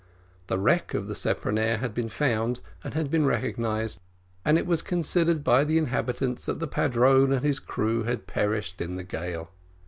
[0.47, 3.99] The wreck of the speronare had been found, and had been recognised,
[4.43, 8.81] and it was considered by the inhabitants that the padrone and his crew had perished
[8.81, 9.51] in the gale.